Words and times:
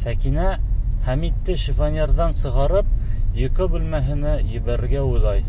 Сәкинә 0.00 0.44
Хәмитте 1.06 1.56
шифоньерҙан 1.64 2.38
сығарып, 2.42 2.94
йоҡо 3.42 3.68
бүлмәһенә 3.76 4.40
ебәрергә 4.56 5.08
уйлай. 5.12 5.46